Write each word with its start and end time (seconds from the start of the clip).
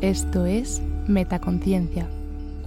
Esto 0.00 0.46
es 0.46 0.80
Metaconciencia, 1.08 2.08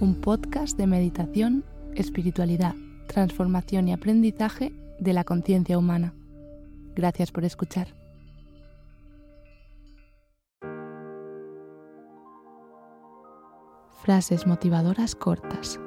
un 0.00 0.20
podcast 0.20 0.76
de 0.76 0.86
meditación, 0.86 1.64
espiritualidad, 1.94 2.74
transformación 3.06 3.88
y 3.88 3.94
aprendizaje 3.94 4.70
de 5.00 5.14
la 5.14 5.24
conciencia 5.24 5.78
humana. 5.78 6.12
Gracias 6.94 7.32
por 7.32 7.46
escuchar. 7.46 7.88
Frases 14.02 14.46
motivadoras 14.46 15.14
cortas. 15.14 15.80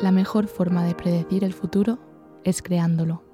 La 0.00 0.12
mejor 0.12 0.46
forma 0.46 0.84
de 0.84 0.94
predecir 0.94 1.42
el 1.42 1.52
futuro 1.52 1.98
es 2.44 2.62
creándolo. 2.62 3.27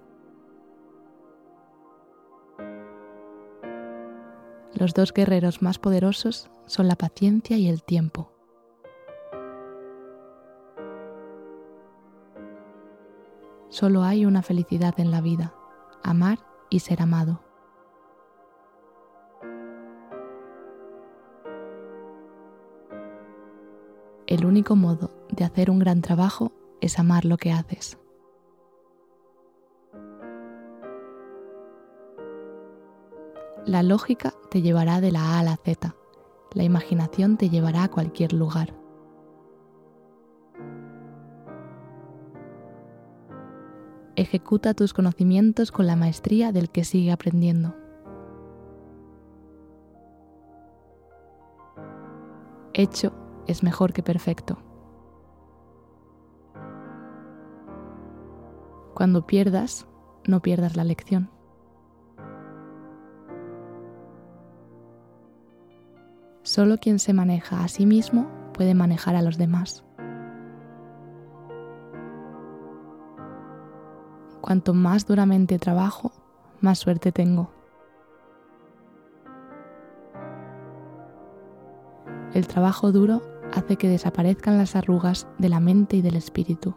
Los 4.74 4.92
dos 4.92 5.12
guerreros 5.12 5.62
más 5.62 5.78
poderosos 5.78 6.50
son 6.66 6.88
la 6.88 6.96
paciencia 6.96 7.56
y 7.56 7.68
el 7.68 7.84
tiempo. 7.84 8.32
Solo 13.68 14.02
hay 14.02 14.26
una 14.26 14.42
felicidad 14.42 14.98
en 14.98 15.10
la 15.10 15.20
vida, 15.20 15.54
amar 16.02 16.38
y 16.70 16.80
ser 16.80 17.02
amado. 17.02 17.40
El 24.26 24.44
único 24.44 24.74
modo 24.74 25.10
de 25.30 25.44
hacer 25.44 25.70
un 25.70 25.78
gran 25.78 26.02
trabajo 26.02 26.50
es 26.80 26.98
amar 26.98 27.24
lo 27.24 27.36
que 27.36 27.52
haces. 27.52 27.98
La 33.66 33.82
lógica 33.82 34.34
te 34.50 34.60
llevará 34.60 35.00
de 35.00 35.10
la 35.10 35.36
A 35.36 35.38
a 35.38 35.42
la 35.42 35.56
Z. 35.56 35.94
La 36.52 36.64
imaginación 36.64 37.38
te 37.38 37.48
llevará 37.48 37.84
a 37.84 37.90
cualquier 37.90 38.34
lugar. 38.34 38.74
Ejecuta 44.16 44.74
tus 44.74 44.92
conocimientos 44.92 45.72
con 45.72 45.86
la 45.86 45.96
maestría 45.96 46.52
del 46.52 46.68
que 46.68 46.84
sigue 46.84 47.10
aprendiendo. 47.10 47.74
Hecho 52.74 53.14
es 53.46 53.62
mejor 53.62 53.94
que 53.94 54.02
perfecto. 54.02 54.58
Cuando 58.94 59.26
pierdas, 59.26 59.86
no 60.26 60.42
pierdas 60.42 60.76
la 60.76 60.84
lección. 60.84 61.33
Solo 66.54 66.78
quien 66.78 67.00
se 67.00 67.12
maneja 67.12 67.64
a 67.64 67.66
sí 67.66 67.84
mismo 67.84 68.28
puede 68.52 68.74
manejar 68.74 69.16
a 69.16 69.22
los 69.22 69.38
demás. 69.38 69.84
Cuanto 74.40 74.72
más 74.72 75.04
duramente 75.04 75.58
trabajo, 75.58 76.12
más 76.60 76.78
suerte 76.78 77.10
tengo. 77.10 77.50
El 82.34 82.46
trabajo 82.46 82.92
duro 82.92 83.20
hace 83.52 83.74
que 83.74 83.88
desaparezcan 83.88 84.56
las 84.56 84.76
arrugas 84.76 85.26
de 85.38 85.48
la 85.48 85.58
mente 85.58 85.96
y 85.96 86.02
del 86.02 86.14
espíritu. 86.14 86.76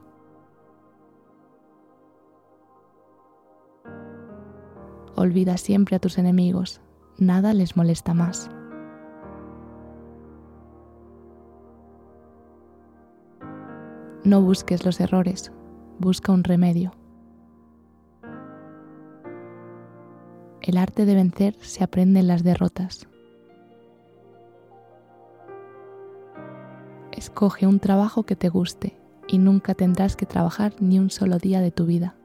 Olvida 5.15 5.55
siempre 5.57 5.95
a 5.95 5.99
tus 5.99 6.17
enemigos, 6.17 6.81
nada 7.19 7.53
les 7.53 7.77
molesta 7.77 8.15
más. 8.15 8.49
No 14.27 14.41
busques 14.41 14.83
los 14.83 14.99
errores, 14.99 15.53
busca 15.99 16.33
un 16.33 16.43
remedio. 16.43 16.91
El 20.61 20.75
arte 20.75 21.05
de 21.05 21.15
vencer 21.15 21.55
se 21.61 21.81
aprende 21.81 22.19
en 22.19 22.27
las 22.27 22.43
derrotas. 22.43 23.07
Escoge 27.13 27.67
un 27.67 27.79
trabajo 27.79 28.23
que 28.23 28.35
te 28.35 28.49
guste 28.49 28.99
y 29.29 29.37
nunca 29.37 29.75
tendrás 29.75 30.17
que 30.17 30.25
trabajar 30.25 30.73
ni 30.81 30.99
un 30.99 31.09
solo 31.09 31.37
día 31.37 31.61
de 31.61 31.71
tu 31.71 31.85
vida. 31.85 32.17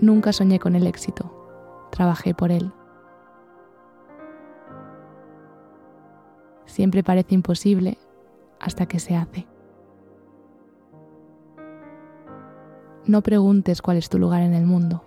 Nunca 0.00 0.32
soñé 0.32 0.60
con 0.60 0.76
el 0.76 0.86
éxito, 0.86 1.88
trabajé 1.90 2.34
por 2.34 2.52
él. 2.52 2.72
Siempre 6.78 7.02
parece 7.02 7.34
imposible 7.34 7.98
hasta 8.60 8.86
que 8.86 9.00
se 9.00 9.16
hace. 9.16 9.48
No 13.04 13.20
preguntes 13.20 13.82
cuál 13.82 13.96
es 13.96 14.08
tu 14.08 14.16
lugar 14.16 14.42
en 14.42 14.54
el 14.54 14.64
mundo, 14.64 15.02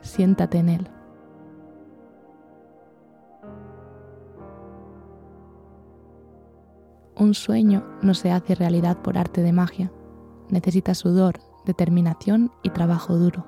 siéntate 0.00 0.58
en 0.58 0.68
él. 0.70 0.90
Un 7.14 7.34
sueño 7.34 7.86
no 8.02 8.12
se 8.14 8.32
hace 8.32 8.56
realidad 8.56 9.00
por 9.00 9.18
arte 9.18 9.40
de 9.44 9.52
magia, 9.52 9.92
necesita 10.48 10.96
sudor, 10.96 11.38
determinación 11.64 12.50
y 12.64 12.70
trabajo 12.70 13.16
duro. 13.16 13.46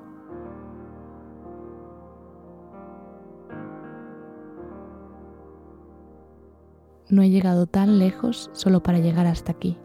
No 7.10 7.22
he 7.22 7.30
llegado 7.30 7.66
tan 7.66 7.98
lejos 7.98 8.50
solo 8.52 8.82
para 8.82 8.98
llegar 8.98 9.26
hasta 9.26 9.52
aquí. 9.52 9.78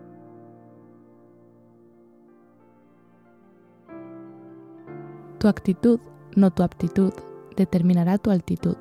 Tu 5.40 5.48
actitud, 5.48 6.00
no 6.36 6.52
tu 6.52 6.64
aptitud, 6.64 7.14
determinará 7.56 8.18
tu 8.18 8.32
altitud. 8.32 8.78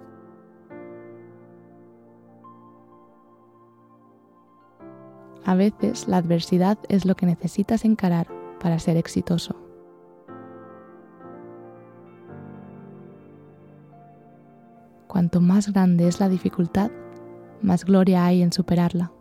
A 5.44 5.54
veces 5.54 6.08
la 6.08 6.16
adversidad 6.16 6.78
es 6.88 7.04
lo 7.04 7.16
que 7.16 7.26
necesitas 7.26 7.84
encarar 7.84 8.28
para 8.60 8.78
ser 8.78 8.96
exitoso. 8.96 9.56
Cuanto 15.06 15.40
más 15.40 15.70
grande 15.70 16.08
es 16.08 16.18
la 16.18 16.28
dificultad, 16.28 16.90
más 17.62 17.84
gloria 17.84 18.24
hay 18.24 18.42
en 18.42 18.52
superarla. 18.52 19.12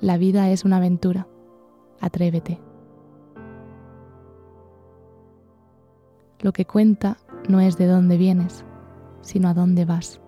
La 0.00 0.18
vida 0.18 0.50
es 0.50 0.64
una 0.64 0.76
aventura. 0.76 1.26
Atrévete. 2.00 2.60
Lo 6.40 6.52
que 6.52 6.66
cuenta 6.66 7.16
no 7.48 7.60
es 7.60 7.78
de 7.78 7.86
dónde 7.86 8.18
vienes, 8.18 8.64
sino 9.22 9.48
a 9.48 9.54
dónde 9.54 9.84
vas. 9.84 10.20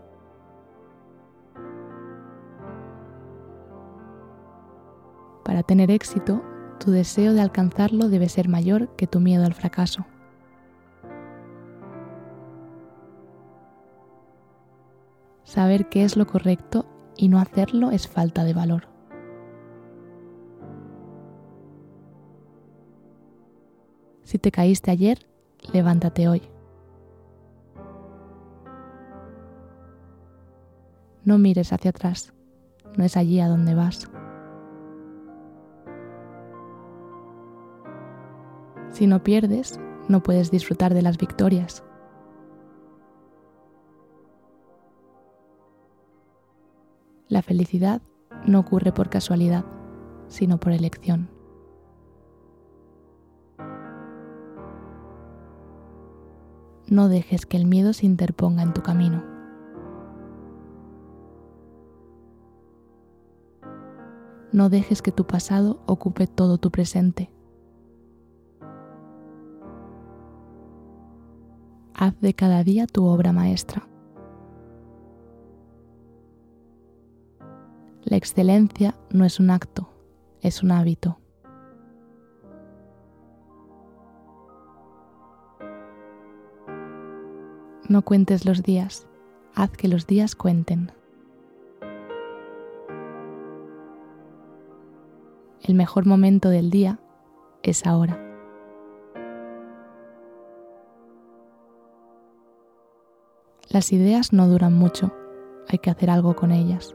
Para 5.45 5.63
tener 5.63 5.91
éxito, 5.91 6.43
tu 6.81 6.91
deseo 6.91 7.33
de 7.35 7.41
alcanzarlo 7.41 8.09
debe 8.09 8.29
ser 8.29 8.49
mayor 8.49 8.95
que 8.97 9.07
tu 9.07 9.21
miedo 9.21 9.45
al 9.45 9.55
fracaso. 9.55 10.07
Saber 15.49 15.89
qué 15.89 16.05
es 16.05 16.19
lo 16.19 16.27
correcto 16.27 16.85
y 17.17 17.29
no 17.29 17.39
hacerlo 17.39 17.91
es 17.91 18.07
falta 18.07 18.45
de 18.45 18.53
valor. 18.53 18.87
Si 24.25 24.39
te 24.39 24.51
caíste 24.51 24.91
ayer, 24.91 25.27
levántate 25.73 26.29
hoy. 26.29 26.43
No 31.25 31.39
mires 31.39 31.73
hacia 31.73 31.93
atrás, 31.93 32.35
no 32.99 33.05
es 33.05 33.17
allí 33.17 33.41
a 33.41 33.49
donde 33.49 33.75
vas. 33.75 34.11
Si 38.91 39.07
no 39.07 39.23
pierdes, 39.23 39.81
no 40.09 40.23
puedes 40.23 40.51
disfrutar 40.51 40.93
de 40.93 41.01
las 41.01 41.17
victorias. 41.17 41.88
La 47.29 47.43
felicidad 47.43 48.01
no 48.47 48.61
ocurre 48.61 48.93
por 48.93 49.11
casualidad, 49.11 49.65
sino 50.29 50.59
por 50.59 50.73
elección. 50.73 51.29
No 56.87 57.09
dejes 57.09 57.45
que 57.45 57.59
el 57.59 57.67
miedo 57.67 57.93
se 57.93 58.07
interponga 58.07 58.63
en 58.63 58.73
tu 58.73 58.83
camino. 58.83 59.23
No 64.53 64.71
dejes 64.71 65.03
que 65.03 65.13
tu 65.13 65.27
pasado 65.27 65.83
ocupe 65.85 66.27
todo 66.27 66.57
tu 66.57 66.71
presente. 66.71 67.31
Haz 71.93 72.19
de 72.21 72.33
cada 72.33 72.63
día 72.63 72.87
tu 72.87 73.05
obra 73.05 73.33
maestra. 73.33 73.88
La 78.05 78.17
excelencia 78.17 78.95
no 79.11 79.25
es 79.25 79.41
un 79.41 79.51
acto, 79.51 79.91
es 80.41 80.63
un 80.63 80.71
hábito. 80.73 81.19
No 87.89 88.03
cuentes 88.03 88.45
los 88.45 88.63
días, 88.63 89.07
haz 89.55 89.71
que 89.71 89.89
los 89.89 90.07
días 90.07 90.37
cuenten. 90.37 90.93
El 95.63 95.75
mejor 95.75 96.07
momento 96.07 96.49
del 96.49 96.71
día 96.71 96.99
es 97.63 97.87
ahora. 97.87 98.19
Las 103.69 103.93
ideas 103.93 104.33
no 104.33 104.49
duran 104.49 104.73
mucho, 104.73 105.13
hay 105.69 105.79
que 105.79 105.91
hacer 105.91 106.09
algo 106.09 106.35
con 106.37 106.53
ellas. 106.53 106.95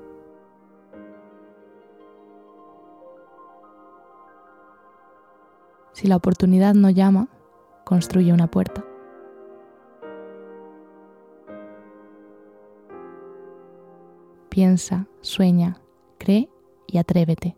Si 6.04 6.10
la 6.10 6.18
oportunidad 6.18 6.74
no 6.74 6.90
llama, 6.90 7.30
construye 7.86 8.34
una 8.34 8.48
puerta. 8.48 8.84
Piensa, 14.50 15.08
sueña, 15.22 15.80
cree 16.18 16.50
y 16.88 16.98
atrévete. 16.98 17.56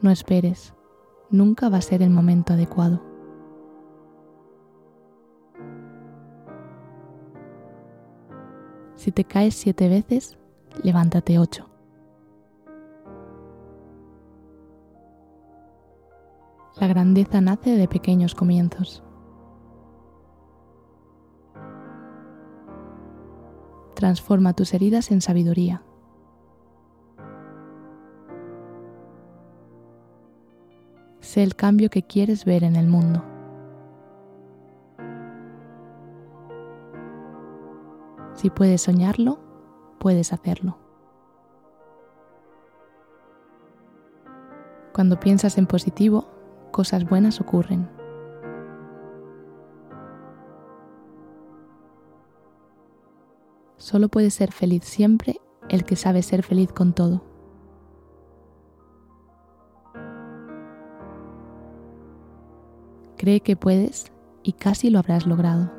No 0.00 0.12
esperes, 0.12 0.72
nunca 1.30 1.68
va 1.68 1.78
a 1.78 1.82
ser 1.82 2.00
el 2.00 2.10
momento 2.10 2.52
adecuado. 2.52 3.02
Si 8.94 9.10
te 9.10 9.24
caes 9.24 9.56
siete 9.56 9.88
veces, 9.88 10.38
levántate 10.84 11.40
ocho. 11.40 11.75
La 16.86 16.92
grandeza 16.92 17.40
nace 17.40 17.76
de 17.76 17.88
pequeños 17.88 18.36
comienzos. 18.36 19.02
Transforma 23.96 24.52
tus 24.52 24.72
heridas 24.72 25.10
en 25.10 25.20
sabiduría. 25.20 25.82
Sé 31.18 31.42
el 31.42 31.56
cambio 31.56 31.90
que 31.90 32.04
quieres 32.04 32.44
ver 32.44 32.62
en 32.62 32.76
el 32.76 32.86
mundo. 32.86 33.24
Si 38.34 38.48
puedes 38.48 38.82
soñarlo, 38.82 39.40
puedes 39.98 40.32
hacerlo. 40.32 40.78
Cuando 44.92 45.18
piensas 45.18 45.58
en 45.58 45.66
positivo, 45.66 46.35
cosas 46.70 47.08
buenas 47.08 47.40
ocurren. 47.40 47.88
Solo 53.76 54.08
puede 54.08 54.30
ser 54.30 54.52
feliz 54.52 54.84
siempre 54.84 55.40
el 55.68 55.84
que 55.84 55.96
sabe 55.96 56.22
ser 56.22 56.42
feliz 56.42 56.72
con 56.72 56.92
todo. 56.92 57.22
Cree 63.16 63.40
que 63.40 63.56
puedes 63.56 64.12
y 64.42 64.52
casi 64.52 64.90
lo 64.90 64.98
habrás 64.98 65.26
logrado. 65.26 65.70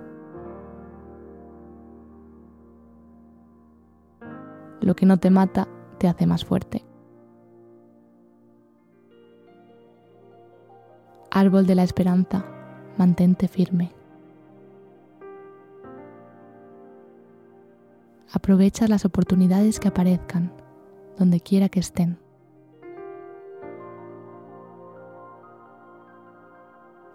Lo 4.82 4.96
que 4.96 5.06
no 5.06 5.18
te 5.18 5.30
mata 5.30 5.68
te 5.98 6.08
hace 6.08 6.26
más 6.26 6.46
fuerte. 6.46 6.87
Árbol 11.40 11.68
de 11.68 11.76
la 11.76 11.84
esperanza, 11.84 12.44
mantente 12.98 13.48
firme. 13.48 13.94
Aprovecha 18.34 18.88
las 18.88 19.06
oportunidades 19.06 19.80
que 19.80 19.88
aparezcan, 19.88 20.52
donde 21.16 21.40
quiera 21.40 21.70
que 21.70 21.80
estén. 21.80 22.18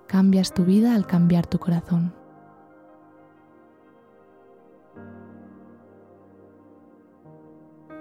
Cambias 0.06 0.54
tu 0.54 0.64
vida 0.64 0.94
al 0.94 1.04
cambiar 1.04 1.48
tu 1.48 1.58
corazón. 1.58 2.14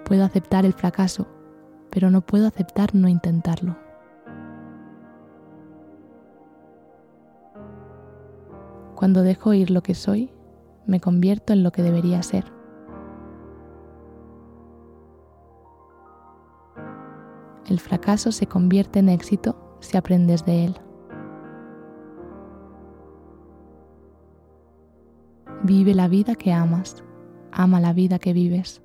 Puedo 0.04 0.24
aceptar 0.24 0.64
el 0.66 0.72
fracaso, 0.72 1.26
pero 1.90 2.12
no 2.12 2.20
puedo 2.20 2.46
aceptar 2.46 2.94
no 2.94 3.08
intentarlo. 3.08 3.76
Cuando 9.02 9.24
dejo 9.24 9.52
ir 9.52 9.72
lo 9.72 9.82
que 9.82 9.96
soy, 9.96 10.30
me 10.86 11.00
convierto 11.00 11.52
en 11.52 11.64
lo 11.64 11.72
que 11.72 11.82
debería 11.82 12.22
ser. 12.22 12.44
El 17.68 17.80
fracaso 17.80 18.30
se 18.30 18.46
convierte 18.46 19.00
en 19.00 19.08
éxito 19.08 19.76
si 19.80 19.96
aprendes 19.96 20.44
de 20.44 20.66
él. 20.66 20.76
Vive 25.64 25.94
la 25.94 26.06
vida 26.06 26.36
que 26.36 26.52
amas, 26.52 27.02
ama 27.50 27.80
la 27.80 27.92
vida 27.92 28.20
que 28.20 28.32
vives. 28.32 28.82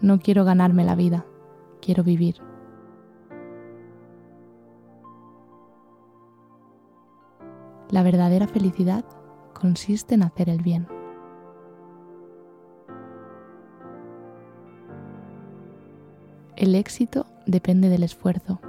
No 0.00 0.18
quiero 0.18 0.46
ganarme 0.46 0.82
la 0.82 0.94
vida, 0.94 1.26
quiero 1.82 2.02
vivir. 2.04 2.55
La 7.96 8.02
verdadera 8.02 8.46
felicidad 8.46 9.06
consiste 9.58 10.16
en 10.16 10.22
hacer 10.22 10.50
el 10.50 10.60
bien. 10.60 10.86
El 16.56 16.74
éxito 16.74 17.24
depende 17.46 17.88
del 17.88 18.02
esfuerzo. 18.02 18.60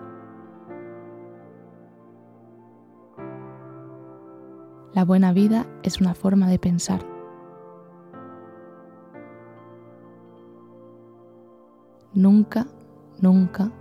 La 4.94 5.04
buena 5.04 5.34
vida 5.34 5.68
es 5.84 6.00
una 6.00 6.16
forma 6.16 6.48
de 6.48 6.60
pensar. 6.60 7.02
Nunca, 12.14 12.66
nunca, 13.20 13.74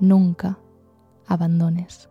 nunca 0.00 0.58
abandones. 1.28 2.10